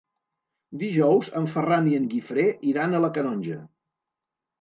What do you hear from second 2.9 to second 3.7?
a la Canonja.